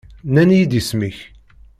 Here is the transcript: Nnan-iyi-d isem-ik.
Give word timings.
Nnan-iyi-d 0.27 0.79
isem-ik. 0.79 1.17